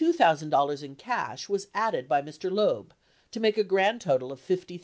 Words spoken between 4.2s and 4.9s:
of $50,000.